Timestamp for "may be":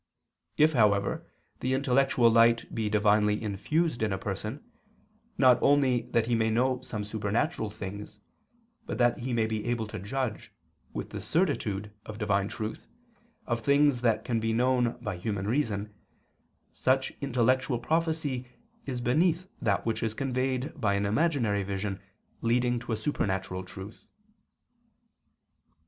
9.31-9.63